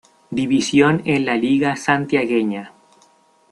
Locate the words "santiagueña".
1.75-2.73